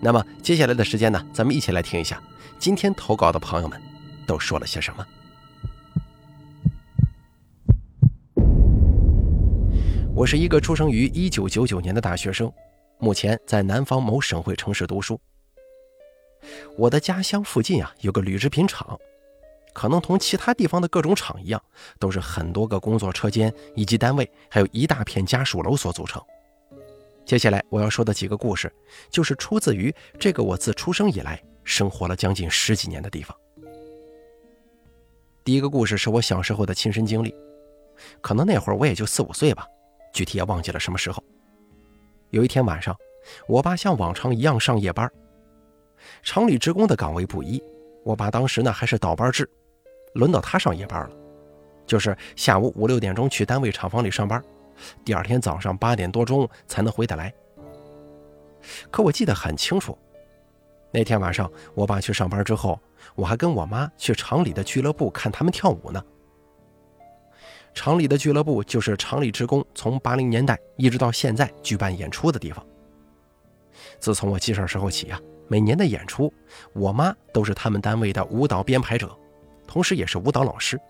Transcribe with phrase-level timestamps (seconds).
[0.00, 2.22] 那么接下来的时间呢，咱们一起来听一下
[2.58, 3.80] 今天投稿的朋友们
[4.26, 5.06] 都说了些什么。
[10.14, 12.50] 我是一个出生于一九九九年的大学生，
[12.98, 15.20] 目前在南方某省会城市读书。
[16.76, 18.98] 我的家乡附近啊有个铝制品厂，
[19.74, 21.60] 可能同其他地方的各种厂一样，
[21.98, 26.22] 都是很多个工作车间以及单位，还有一大片家属楼所组成。
[27.26, 28.72] 接下来我要说的几个故事，
[29.10, 33.36] 就是出自于这个我自出生以来生活了将近十几年的地方。
[35.42, 37.34] 第一个故事是我小时候的亲身经历，
[38.20, 39.66] 可能那会儿我也就四五岁吧，
[40.12, 41.20] 具体也忘记了什么时候。
[42.30, 42.96] 有一天晚上，
[43.48, 45.10] 我爸像往常一样上夜班，
[46.22, 47.60] 厂里职工的岗位不一，
[48.04, 49.48] 我爸当时呢还是倒班制，
[50.14, 51.16] 轮到他上夜班了，
[51.86, 54.40] 就是下午五六点钟去单位厂房里上班。
[55.04, 57.32] 第二天早上八点多钟才能回得来。
[58.90, 59.96] 可我记得很清楚，
[60.90, 62.80] 那天晚上我爸去上班之后，
[63.14, 66.02] 我还跟我妈去厂里的俱乐部看他们跳舞呢。
[67.74, 72.64] 厂里的俱乐部就是厂里职工从八零年代一直到现在举办演出的地方。
[74.00, 76.32] 自从我记事时候起啊，每年的演出，
[76.72, 79.14] 我妈都是他们单位的舞蹈编排者，
[79.66, 80.80] 同时也是舞蹈老师。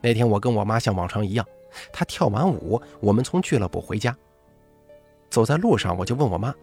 [0.00, 1.44] 那天我跟我妈像往常一样。
[1.92, 4.16] 他跳完舞，我们从俱乐部回家。
[5.30, 6.54] 走在路上，我就问我妈：“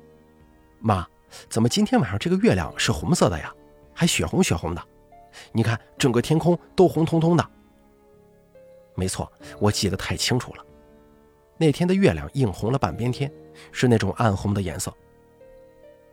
[0.81, 1.07] 妈，
[1.49, 3.53] 怎么今天晚上这个月亮是红色的呀？
[3.93, 4.83] 还血红血红的？
[5.51, 7.49] 你看整个天空都红彤彤的。”
[8.95, 10.65] 没错，我记得太清楚了。
[11.57, 13.31] 那天的月亮映红了半边天，
[13.71, 14.91] 是那种暗红的颜色。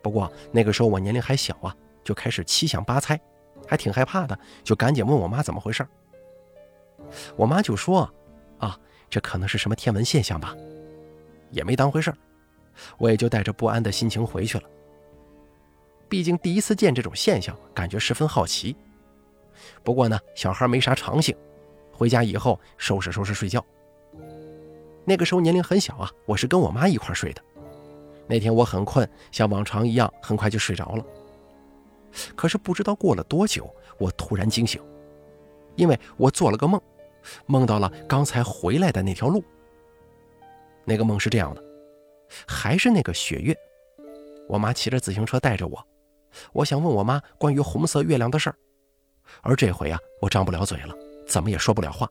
[0.02, 3.18] 不过那个时候我年龄还小啊，就开始七想八猜，
[3.66, 5.86] 还挺害怕的，就赶紧问我妈怎么回事。
[7.34, 8.12] 我妈就说。
[8.62, 8.78] 啊，
[9.10, 10.56] 这可能是什么天文现象吧，
[11.50, 12.16] 也没当回事儿，
[12.96, 14.64] 我也就带着不安的心情回去了。
[16.08, 18.76] 毕竟第一次见这种现象，感觉十分好奇。
[19.82, 21.36] 不过呢，小孩没啥长性，
[21.90, 23.64] 回家以后收拾收拾睡觉。
[25.04, 27.42] 那个时候年龄很小啊，我是跟我妈一块睡的。
[28.28, 31.04] 那天我很困，像往常一样，很快就睡着了。
[32.36, 33.68] 可是不知道过了多久，
[33.98, 34.80] 我突然惊醒，
[35.74, 36.80] 因为我做了个梦。
[37.46, 39.42] 梦到了刚才回来的那条路。
[40.84, 41.62] 那个梦是这样的，
[42.46, 43.56] 还是那个雪月。
[44.48, 45.86] 我妈骑着自行车带着我，
[46.52, 48.56] 我想问我妈关于红色月亮的事儿，
[49.42, 50.94] 而这回啊，我张不了嘴了，
[51.26, 52.08] 怎么也说不了话。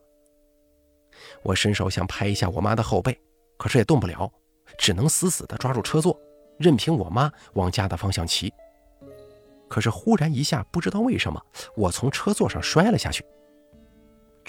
[1.43, 3.19] 我伸手想拍一下我妈的后背，
[3.57, 4.31] 可是也动不了，
[4.77, 6.17] 只能死死地抓住车座，
[6.57, 8.51] 任凭我妈往家的方向骑。
[9.67, 11.45] 可是忽然一下，不知道为什么，
[11.75, 13.23] 我从车座上摔了下去。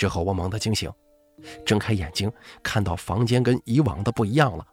[0.02, 0.92] 之后我猛地惊醒，
[1.64, 2.28] 睁开眼睛，
[2.60, 4.66] 看到房间跟以往的不一样了。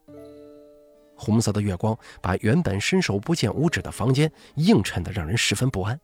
[1.15, 6.01] 红色的月光把原本伸手不见五指的房间映衬得让人十分不安。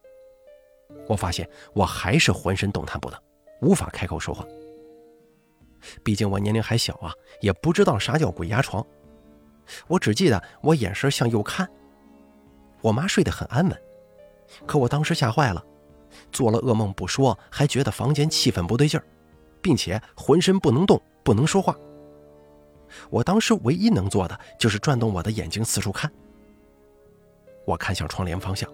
[1.08, 3.20] 我发现我还是浑身动弹不得，
[3.62, 4.46] 无法开口说话。
[6.04, 8.86] 毕竟我年龄还小啊，也不知道啥叫鬼压床。
[9.88, 11.68] 我只记得我眼神向右看，
[12.82, 13.82] 我妈睡得很安稳，
[14.68, 15.66] 可我当时吓坏了。
[16.32, 19.06] 做了噩梦不说，还觉得房间气氛不对劲儿，
[19.66, 21.76] 并且浑身不能动，不能说话。
[23.10, 26.12] 我当时唯一能做的就是转动我的眼睛四处看。
[27.66, 28.72] 我看向窗帘方向，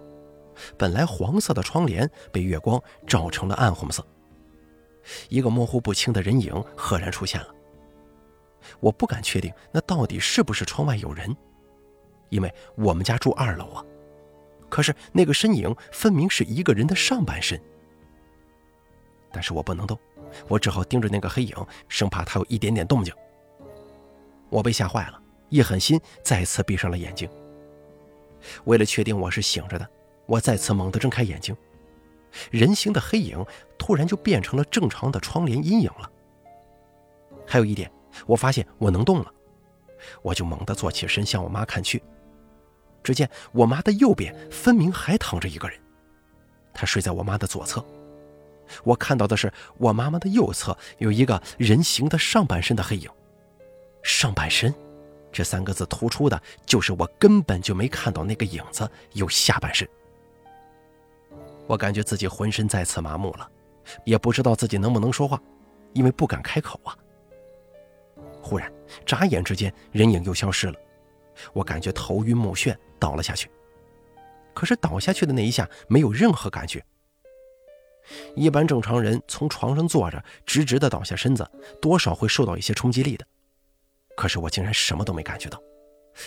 [0.76, 4.06] 本来黄色的窗帘被月光照成了暗红色，
[5.30, 7.48] 一个模糊不清的人影赫然出现了。
[8.78, 11.34] 我不敢确定那到底是不是窗外有人，
[12.28, 13.82] 因为我们家住二楼啊。
[14.68, 17.58] 可是那个身影分明是一个人的上半身，
[19.32, 19.98] 但是我不能动，
[20.48, 21.54] 我只好盯着那个黑影，
[21.88, 23.12] 生怕他有一点点动静。
[24.50, 27.28] 我被吓坏了，一狠心再次闭上了眼睛。
[28.64, 29.88] 为了确定我是醒着的，
[30.26, 31.56] 我再次猛地睁开眼睛，
[32.50, 33.44] 人形的黑影
[33.78, 36.10] 突然就变成了正常的窗帘阴影了。
[37.46, 37.90] 还有一点，
[38.26, 39.32] 我发现我能动了，
[40.22, 42.02] 我就猛地坐起身向我妈看去。
[43.02, 45.80] 只见我妈的右边分明还躺着一个人，
[46.72, 47.84] 他睡在我妈的左侧。
[48.84, 53.10] 我看到的是我妈妈的右侧有一个人形的上半身的黑影。
[54.02, 54.74] 上半身，
[55.30, 59.88] 这三个字突出的就是我根本就没看到那个影子有下半身。
[61.66, 63.48] 我感觉自己浑身再次麻木了，
[64.04, 65.40] 也不知道自己能不能说话，
[65.92, 66.96] 因为不敢开口啊。
[68.42, 68.70] 忽然，
[69.06, 70.74] 眨眼之间，人影又消失了，
[71.52, 73.48] 我感觉头晕目眩，倒了下去。
[74.52, 76.84] 可是倒下去的那一下，没有任何感觉。
[78.34, 81.48] 一般正常人从床上坐着，直直的倒下身子，
[81.80, 83.26] 多少会受到一些冲击力的。
[84.16, 85.60] 可是我竟然什么都没感觉到，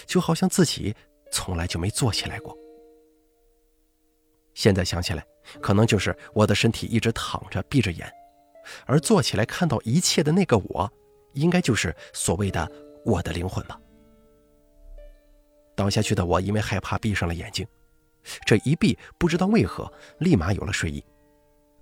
[0.05, 0.95] 就好像自己
[1.31, 2.57] 从来就没坐起来过。
[4.53, 5.25] 现在想起来，
[5.61, 8.09] 可能就是我的身体一直躺着闭着眼，
[8.85, 10.91] 而坐起来看到一切的那个我，
[11.33, 12.71] 应该就是所谓的
[13.03, 13.79] 我的灵魂吧。
[15.75, 17.67] 倒下去的我因为害怕闭上了眼睛，
[18.45, 21.03] 这一闭不知道为何立马有了睡意，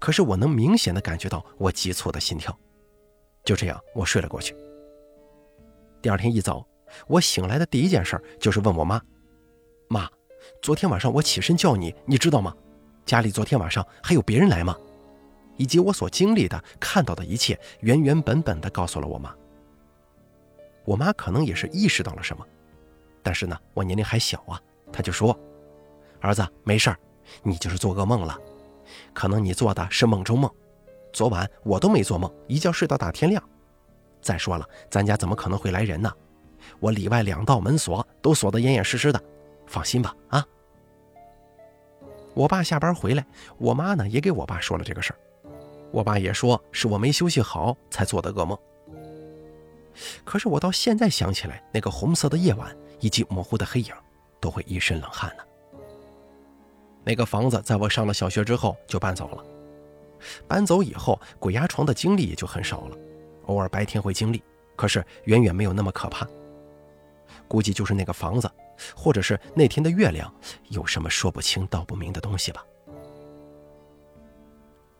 [0.03, 2.53] 可是我能明显的感觉到我急促的心跳。
[3.45, 4.53] 就这样，我睡了过去。
[6.01, 6.67] 第二天一早，
[7.07, 9.01] 我醒来的第一件事就是问我妈
[9.87, 10.09] ：“妈，
[10.61, 12.53] 昨天晚上我起身叫你，你知道吗？
[13.05, 14.77] 家里昨天晚上还有别人来吗？”
[15.55, 19.33] 以及我所经历的、看到的一切，原原本本的告诉了我妈。
[20.83, 22.45] 我妈可能也是意识到了什么，
[23.21, 24.61] 但是呢，我年龄还小啊，
[24.91, 25.33] 她就说
[26.19, 26.99] ：“儿子，没事儿，
[27.41, 28.37] 你就是做噩梦了，
[29.13, 30.49] 可能你做的是梦中梦。
[31.11, 33.41] 昨晚我都没做梦，一觉睡到大天亮。”
[34.21, 36.11] 再说了，咱家怎么可能会来人呢？
[36.79, 39.21] 我里外两道门锁都锁得严严实实的，
[39.67, 40.15] 放心吧。
[40.29, 40.45] 啊！
[42.33, 43.25] 我爸下班回来，
[43.57, 45.19] 我妈呢也给我爸说了这个事儿，
[45.91, 48.57] 我爸也说是我没休息好才做的噩梦。
[50.23, 53.93] 可是我到现在想起来，那个红色的夜晚以及模糊的黑影，
[54.39, 55.43] 都会一身冷汗呢。
[57.03, 59.43] 那个房子在我上了小学之后就搬走了，
[60.47, 62.97] 搬走以后鬼压床的经历也就很少了。
[63.47, 64.41] 偶尔白天会经历，
[64.75, 66.25] 可是远远没有那么可怕。
[67.47, 68.49] 估计就是那个房子，
[68.95, 70.33] 或者是那天的月亮，
[70.69, 72.65] 有什么说不清道不明的东西吧。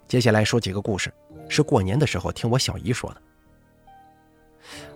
[0.07, 1.11] 接下来说几个故事，
[1.47, 3.21] 是过年的时候听我小姨说的。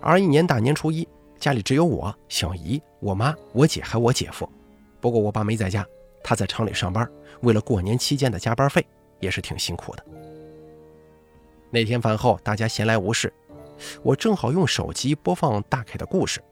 [0.00, 1.08] 二一年大年初一，
[1.38, 4.48] 家里只有我、小姨、我妈、我姐还有我姐夫，
[5.00, 5.84] 不过我爸没在家，
[6.22, 7.08] 他在厂里上班，
[7.42, 8.86] 为了过年期间的加班费，
[9.20, 10.04] 也是挺辛苦的。
[11.70, 13.32] 那天饭后，大家闲来无事，
[14.02, 16.42] 我正好用手机播放大凯的故事。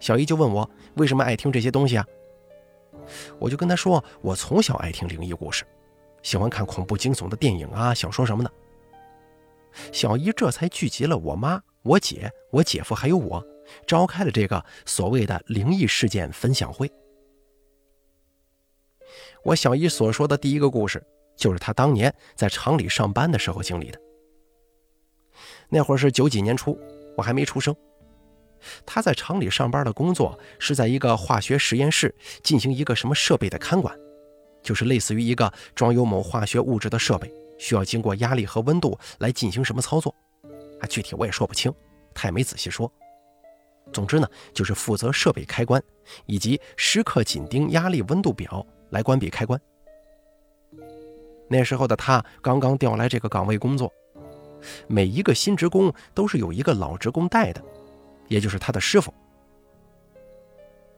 [0.00, 2.06] 小姨就问我为什么爱听这些东西啊？
[3.38, 5.64] 我就跟她说，我从小爱听灵异故事，
[6.22, 8.50] 喜欢看恐怖惊悚的电影啊、小说什么的。
[9.92, 13.44] 小姨这才聚集了我妈、我姐、我姐夫还有我，
[13.86, 16.90] 召开了这个所谓的灵异事件分享会。
[19.46, 21.00] 我小姨所说的第一个故事，
[21.36, 24.00] 就是她当年在厂里上班的时候经历的。
[25.68, 26.76] 那会儿是九几年初，
[27.16, 27.72] 我还没出生。
[28.84, 32.12] 她在厂里上班的工作是在一个化学实验室
[32.42, 33.96] 进行一个什么设备的看管，
[34.64, 40.12] 就是类似于一个装有某化学物质的设备，需要经过压力和温度来进行什么操作，
[40.80, 41.72] 啊，具体我也说不清，
[42.12, 42.92] 她也没仔细说。
[43.92, 45.80] 总之呢，就是负责设备开关，
[46.24, 49.60] 以及时刻紧盯压力温度表来关闭开关。
[51.48, 53.92] 那时候的他刚刚调来这个岗位工作。
[54.88, 57.62] 每一个新职工都是有一个老职工带的，
[58.26, 59.14] 也就是他的师傅。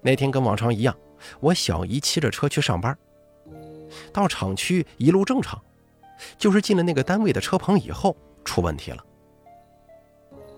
[0.00, 0.97] 那天跟往常一样，
[1.40, 2.97] 我小姨骑着车去上班，
[4.12, 5.61] 到厂区一路正常，
[6.38, 9.04] 就是进了那个单位的车棚以后出问题了。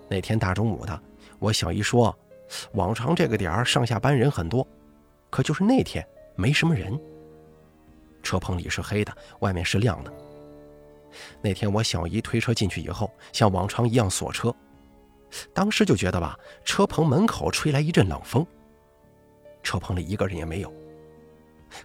[0.08, 1.02] 那天大中午的，
[1.38, 2.16] 我小姨说，
[2.74, 4.64] 往常这个点儿上下班人很多，
[5.30, 6.06] 可就是那天
[6.36, 7.00] 没什么人。
[8.22, 10.12] 车棚里是黑的，外面是亮的。
[11.42, 14.54] 那天我小姨推车进去以后，像往常一样锁车，
[15.52, 18.46] 当时就觉得吧，车棚门口吹来一阵冷风。
[19.62, 20.72] 车棚里一个人也没有。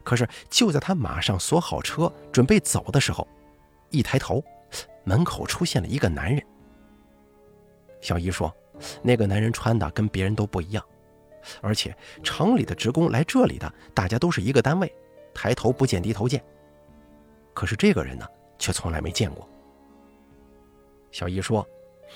[0.03, 3.27] 可是就在他马上锁好车准备走的时候，
[3.89, 4.43] 一抬头，
[5.03, 6.43] 门口出现了一个男人。
[8.01, 8.51] 小姨说，
[9.01, 10.83] 那个男人穿的跟别人都不一样，
[11.61, 14.91] 而且厂里的职工来这里的，大家都是一个单位，
[15.35, 16.43] 抬头不见低头见。
[17.53, 18.25] 可是这个人呢？
[18.57, 19.47] 却从来没见过。
[21.11, 21.67] 小姨说，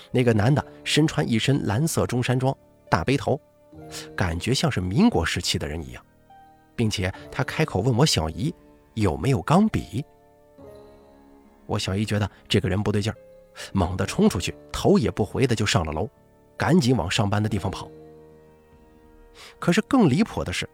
[0.09, 2.55] 那个男的身穿一身蓝色中山装，
[2.89, 3.39] 大背头，
[4.15, 6.03] 感觉像是民国时期的人一样，
[6.77, 8.55] 并且他开口问我小姨
[8.93, 10.03] 有没有钢笔。
[11.65, 13.17] 我小姨觉得这个人不对劲儿，
[13.73, 16.09] 猛地冲出去，头也不回的就上了楼，
[16.57, 17.91] 赶紧往上班的地方跑。
[19.59, 20.67] 可是更离谱的是，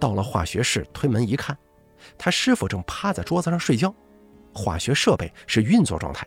[0.00, 1.56] 到了化学室，推门一看，
[2.18, 3.94] 他师傅正趴在桌子上睡觉。
[4.52, 6.24] 化学设备是运作状态，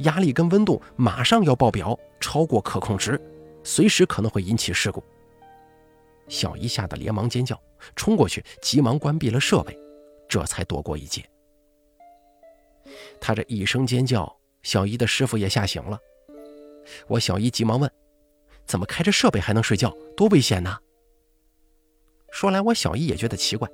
[0.00, 3.18] 压力跟温度马上要爆表，超过可控值，
[3.64, 5.02] 随时可能会引起事故。
[6.28, 7.58] 小姨吓得连忙尖叫，
[7.96, 9.74] 冲过去急忙关闭了设备，
[10.28, 11.24] 这才躲过一劫。
[13.18, 15.98] 他这一声尖叫，小姨的师傅也吓醒了。
[17.06, 17.90] 我小姨急忙问
[18.66, 19.90] ：“怎么开着设备还能睡觉？
[20.14, 20.78] 多危险呐！”
[22.30, 23.66] 说来我小姨也觉得奇怪，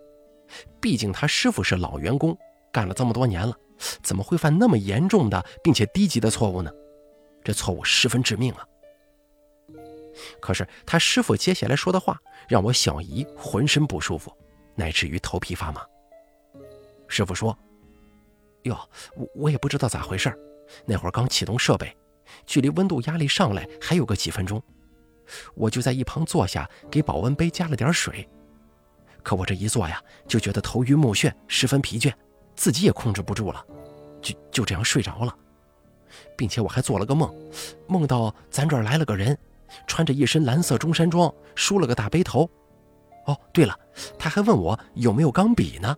[0.81, 2.37] 毕竟他师傅是老员工，
[2.73, 3.57] 干了这么多年了，
[4.03, 6.71] 怎么会犯那么严重的并且低级的错误呢？
[7.43, 8.67] 这错误十分致命啊！
[10.41, 14.33] 可是他师傅接下来说的话，让我小姨浑身不舒服，
[14.75, 15.83] 乃至于头皮发麻。
[17.09, 17.57] 师傅说
[18.63, 18.79] ：“哟，
[19.17, 20.33] 我我也不知道咋回事
[20.87, 21.95] 那会儿刚启动设备。”
[22.47, 24.61] 距离温度压力上来还有个几分钟，
[25.55, 28.27] 我就在一旁坐下，给保温杯加了点水。
[29.25, 32.13] 可我这一坐呀，就觉得头晕目眩，十分疲倦，
[32.55, 33.65] 自己也控制不住了，
[34.21, 35.35] 就就这样睡着了，
[36.37, 37.35] 并且我还做了个梦，
[37.89, 39.37] 梦到咱这儿来了个人，
[39.87, 42.49] 穿着一身蓝色中山装，梳了个大背头。
[43.25, 43.75] 哦，对了，
[44.19, 45.97] 他还问我有没有钢笔呢，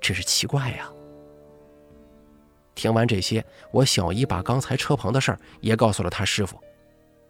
[0.00, 0.88] 真是奇怪呀。
[2.76, 6.56] 听完这些，我小姨把刚才车棚的事儿也告诉了他师傅，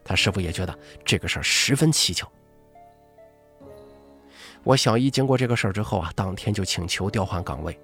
[0.04, 2.30] 他师傅也觉得这个事儿十分蹊跷。
[4.66, 7.78] 我小姨经过这个事儿之后啊，当天就请求调换岗位，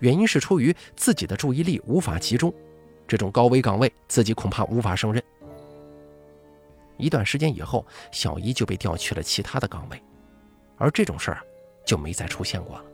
[0.00, 2.52] 原因是出于自己的注意力无法集中，
[3.06, 5.22] 这种高危岗位自己恐怕无法胜任。
[6.96, 10.02] 一段时间以后，小姨就被调去了其他的岗位，
[10.76, 11.40] 而这种事儿
[11.86, 12.84] 就没再出现过了。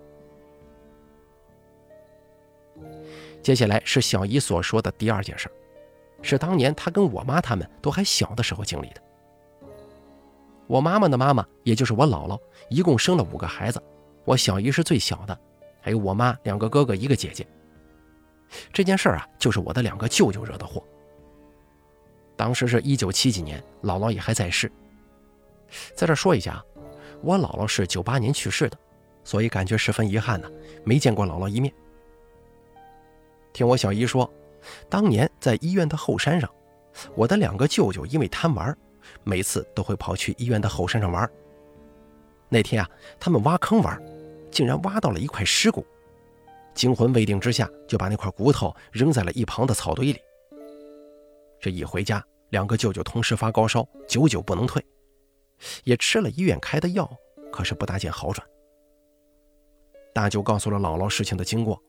[3.43, 5.51] 接下来是小姨所说的第二件事，
[6.21, 9.03] 是当年她跟我妈他们都还小的时候经历的。
[10.67, 12.41] 我妈妈的妈妈，也就是我姥姥，
[12.71, 13.83] 一共生了五个孩子，
[14.25, 15.39] 我小姨是最小的，
[15.81, 17.47] 还有我妈两个哥哥一个姐姐。
[18.73, 20.83] 这件事儿啊，就是我的两个舅舅惹的祸。
[22.37, 24.71] 当时是一九七几年，姥姥也还在世。
[25.95, 26.65] 在这说一下啊，
[27.21, 28.79] 我姥姥是九八年去世的，
[29.23, 30.51] 所以感觉十分遗憾呢，
[30.85, 31.73] 没见过姥姥一面。
[33.53, 34.29] 听我小姨说，
[34.89, 36.51] 当年在医院的后山上，
[37.15, 38.77] 我的两个舅舅因为贪玩，
[39.23, 41.29] 每次都会跑去医院的后山上玩。
[42.49, 44.01] 那天啊，他们挖坑玩，
[44.51, 45.85] 竟然挖到了一块尸骨，
[46.75, 50.21] 惊魂未定之下，就把那块骨头扔在了一旁的草堆里。
[51.61, 54.85] 这一回家，两个舅舅同时发高烧，久久不能退，
[55.85, 57.11] 也吃了医院开的药，
[57.51, 58.47] 可是不大见好转。
[60.13, 61.83] 大舅告诉了姥姥事情的经过。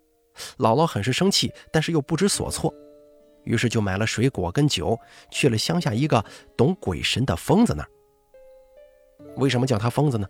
[0.57, 2.73] 姥姥很是生气，但是又不知所措，
[3.45, 4.99] 于是就买了水果跟酒，
[5.31, 6.23] 去了乡下一个
[6.57, 7.89] 懂鬼神的疯子那儿。
[9.37, 10.27] 为什么叫他疯子呢？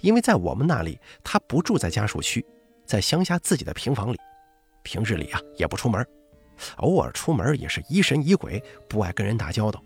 [0.00, 2.44] 因为在我们那里，他不住在家属区，
[2.86, 4.18] 在乡下自己的平房里，
[4.82, 6.06] 平日里啊也不出门，
[6.76, 9.82] 偶尔出门也是疑神疑鬼，不爱跟人打交道。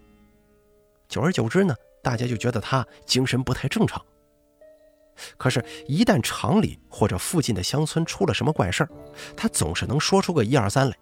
[1.08, 4.04] 久而久之呢，大家就觉得他精神不太正常。
[5.36, 8.90] 可是，一旦厂里或者附近的乡村出了什么怪事儿，
[9.36, 10.96] 他总是能说出个一二三来，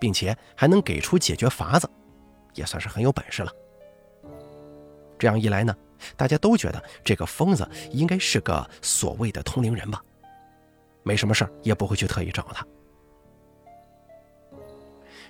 [0.00, 1.88] 并且还能给出解决法子，
[2.54, 3.52] 也算是很有本事了。
[5.18, 5.74] 这样一来呢，
[6.16, 10.02] 大家都觉得这个疯子应该是个所谓的通灵人吧，
[11.02, 12.66] 没什么事儿也不会去特意找他。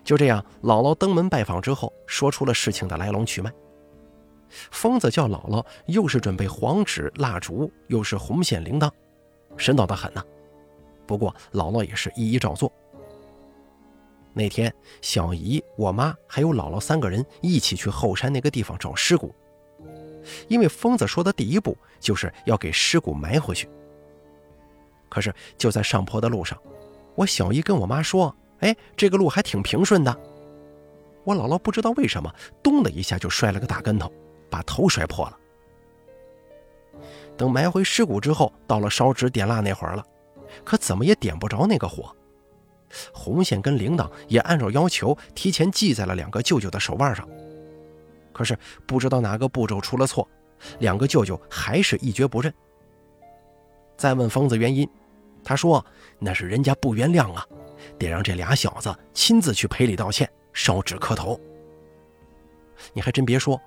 [0.02, 3.52] 就这样，姥姥登门拜访之后，说出了事情的来龙去脉。
[4.48, 8.88] 疯子叫姥姥，又是准备黄纸蜡烛，又是红线铃铛，
[9.56, 10.24] 神叨的很呐。
[11.06, 12.72] 不过姥姥也是一一照做。
[14.38, 19.34] 那天，小姨、我妈还有姥姥三个人一起去后山那个地方找尸骨，
[20.46, 23.66] 因为疯子说的第一步就是要给尸骨埋回去。
[25.08, 26.60] 可是就在上坡的路上，
[27.14, 30.14] 我小姨跟我妈说：“哎，这个路还挺平顺的。”
[31.24, 32.30] 我姥姥不知道为什么，
[32.62, 34.12] 咚的一下就摔了个大跟头。
[34.50, 35.38] 把头摔破了。
[37.38, 40.04] 等埋回尸骨之后，到了烧纸点蜡那会儿了，
[40.62, 42.14] 可怎么也点不着那个火。
[43.12, 47.28] 红线跟铃铛也按照要求提前系在了两个舅舅的手腕上，
[48.32, 50.28] 可是不知道哪个步骤出了错，
[50.78, 52.52] 两个舅舅还是一蹶不振。
[53.96, 54.88] 再问疯子原因，
[55.42, 55.84] 他说
[56.18, 57.46] 那是人家不原谅啊，
[57.98, 61.40] 得让这俩小子亲自去赔礼道歉、烧纸磕头。
[62.92, 63.60] 你还真别说。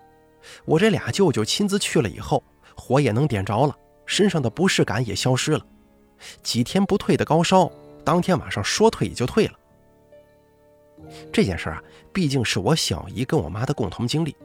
[0.64, 2.42] 我这俩舅舅亲自去了以后，
[2.74, 5.66] 火也能点着了，身上的不适感也消失了，
[6.42, 7.70] 几天不退的高烧，
[8.10, 9.54] 当天晚上说退也就退了。
[11.32, 11.80] 这件事啊，
[12.12, 14.36] 毕竟是我小姨跟我妈的共同经历。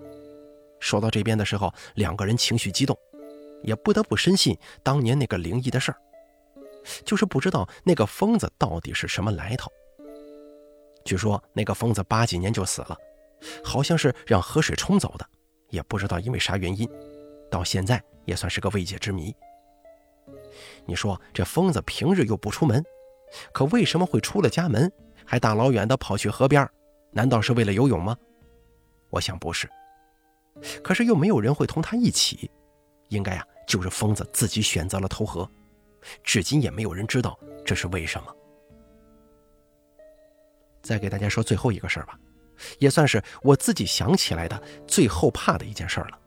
[0.80, 2.94] 说到这边的时候，两个人情绪激动，
[3.62, 5.98] 也不得不深信当年那个灵异的事儿，
[7.06, 9.72] 就是不知道那个疯子到底是什么来头。
[11.02, 12.94] 据说那个疯子八几年就死了，
[13.64, 15.26] 好像是让河水冲走的。
[15.70, 16.86] 也不知道因为啥原因，
[17.50, 19.34] 到现在也算是个未解之谜。
[20.84, 22.84] 你说这疯子平日又不出门，
[23.52, 24.90] 可为什么会出了家门，
[25.24, 26.68] 还大老远的跑去河边？
[27.10, 28.16] 难道是为了游泳吗？
[29.10, 29.68] 我想不是。
[30.82, 32.50] 可是又没有人会同他一起，
[33.08, 35.48] 应该啊，就是疯子自己选择了投河。
[36.22, 38.34] 至今也没有人知道这是为什么。
[40.82, 42.18] 再给大家说最后一个事儿吧，
[42.78, 46.18] 也算是我自己想起来的最后怕的一件事了。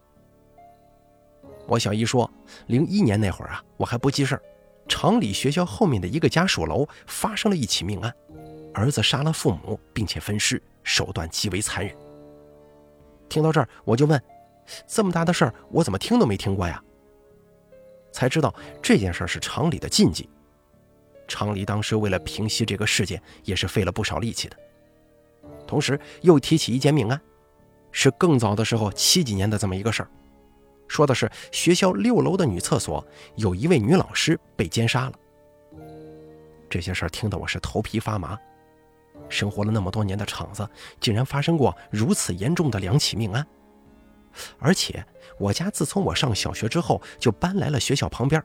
[1.68, 2.30] 我小姨说，
[2.68, 4.42] 零一年那会儿啊，我还不记事儿，
[4.88, 8.14] 厂里学校后面的一个家属楼发生了一起命案，
[8.74, 11.96] 儿子杀了父母并且分尸，手段极为残忍。
[13.30, 14.22] 听到这儿，我就问：
[14.88, 16.82] 这么大的事儿，我怎么听都没听过呀？
[18.12, 20.30] 才知道这件事是厂里的禁忌。
[21.28, 24.58] 厂里当时为了平息这个事件，也是费了不少力气的。
[25.68, 27.20] 同时又提起一件命案，
[27.92, 30.10] 是更早的时候七几年的这么一个事儿，
[30.88, 35.14] 说的是学校六楼的女厕所有一位女老师被奸杀了。
[36.70, 38.38] 这些事儿听得我是头皮发麻。
[39.30, 40.68] 生活了那么多年的厂子，
[41.00, 43.46] 竟然发生过如此严重的两起命案。
[44.60, 45.06] 而且
[45.40, 48.42] 我家自从我上小学之后，就搬来了学校旁边，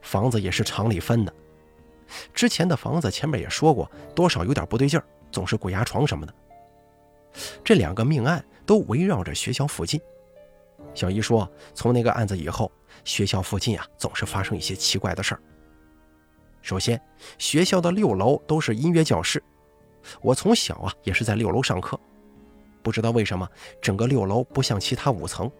[0.00, 1.32] 房子也是厂里分的。
[2.32, 6.34] 之前的房子前面也说过，多少有点不对劲，总是鬼压床什么的。
[7.62, 10.00] 这两个命案都围绕着学校附近。
[10.94, 12.70] 小姨说，从那个案子以后，
[13.04, 15.40] 学校附近啊总是发生一些奇怪的事儿。
[16.62, 17.00] 首先，
[17.36, 19.42] 学校的六楼都是音乐教室。
[20.22, 21.98] 我从小啊也是在六楼上课，
[22.82, 23.48] 不知道为什么
[23.82, 25.50] 整个六楼不像其他五层，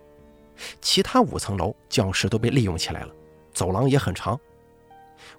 [0.80, 3.12] 其他五层楼教室都被利用起来了，
[3.52, 4.38] 走廊也很长，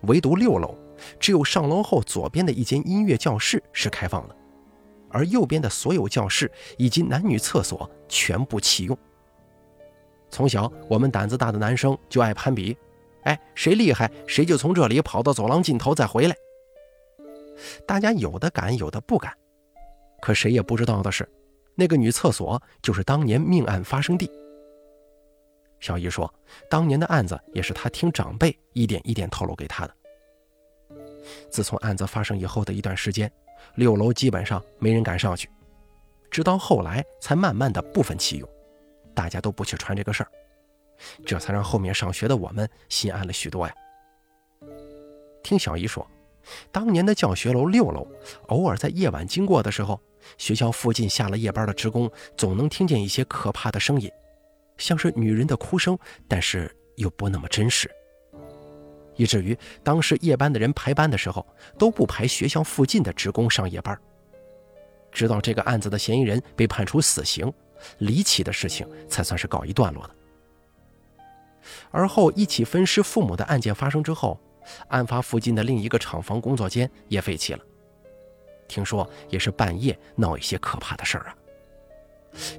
[0.02, 0.76] 唯独六楼
[1.20, 4.36] 只有上楼后左边的一间音乐教室是开放的，
[5.10, 8.98] 而右边的所有教室以及男女厕所全部弃用。
[10.36, 12.76] 从小我们胆子大的男生就爱攀比，
[13.24, 16.36] 哎，谁厉害谁就从这里跑到走廊尽头再回来。
[17.88, 19.34] 大家有的敢，有的不敢。
[20.22, 21.26] 可谁也不知道的是，
[21.74, 24.30] 那个女厕所就是当年命案发生地。
[25.80, 26.30] 小姨说，
[26.70, 29.96] 当年的案子也是她听长辈一点一点透露给她的。
[31.50, 33.32] 自从案子发生以后的一段时间，
[33.76, 35.50] 六楼基本上没人敢上去，
[36.30, 38.50] 直到后来才慢慢的部分弃用，
[39.16, 40.30] 大家都不去传这个事儿，
[41.26, 43.74] 这才让后面上学的我们心安了许多呀。
[45.42, 46.06] 听小姨说。
[46.72, 48.08] 当年的教学楼六楼，
[48.50, 50.00] 偶尔在夜晚经过的时候，
[50.38, 54.08] 学校附近下了夜班的职工总能听见一些可怕的声音，
[54.78, 55.98] 像是女人的哭声，
[56.28, 57.90] 但是又不那么真实。
[59.16, 61.44] 以至于当时夜班的人排班的时候
[61.80, 64.00] 都不排学校附近的职工上夜班。
[65.12, 67.52] 直到这个案子的嫌疑人被判处死刑，
[68.00, 70.16] 离奇的事情才算是告一段落的。
[71.92, 74.40] 而后一起分尸父母的案件发生之后。
[74.88, 77.60] 案发附近的另一个厂房工作间也废弃了，
[78.68, 81.36] 听说也是半夜闹一些可怕的事儿啊。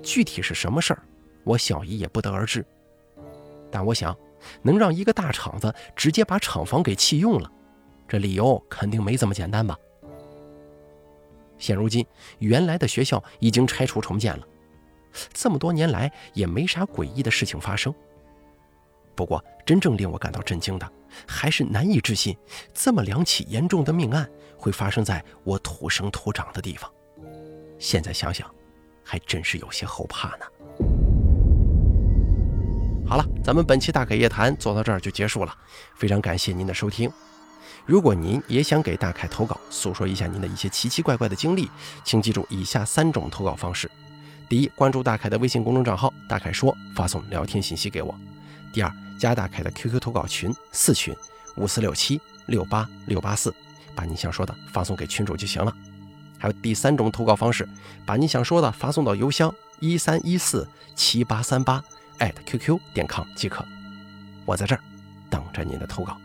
[0.05, 1.02] 具体是什么事儿，
[1.42, 2.64] 我小姨也不得而知。
[3.72, 4.16] 但我想，
[4.62, 7.50] 能让一个大厂子直接把厂房给弃用了，
[8.07, 9.76] 这理由肯定没这么简单吧？
[11.59, 12.07] 现如今，
[12.38, 14.46] 原来的学校已经拆除重建了，
[15.33, 17.94] 这么多年来也没啥诡异的事情发生。
[19.14, 20.92] 不过，真正令我感到震惊的，
[21.26, 22.37] 还是难以置信，
[22.74, 26.90] 这么两起严重的命案会发生在我土生土长的地方。
[27.79, 28.46] 现在想想，
[29.02, 30.46] 还真是有些后怕呢。
[33.09, 35.57] 好了，咱们本期大凯夜谈做到这儿就结束了，
[35.94, 37.11] 非常感谢您的收听。
[37.87, 41.70] 如果您也想给大凯投稿，诉说一下您的一些奇奇怪怪的经历，
[42.05, 43.90] 请记住以下三种投稿方式：
[44.48, 48.14] 第一，关注大凯的微信公众账号“大凯说”，发送聊天信息给我；
[48.72, 51.14] 第二，加大凯的 QQ 投稿群四群
[51.56, 53.52] 五四六七六八六八四，
[53.94, 55.74] 把你想说的发送给群主就行了。
[56.38, 57.68] 还有第三种投稿方式，
[58.04, 61.82] 把你想说的发送到邮箱一三一四七八三八
[62.18, 63.66] 艾特 @QQ 点 com 即可。
[64.44, 64.80] 我在这儿
[65.28, 66.16] 等着您的投稿。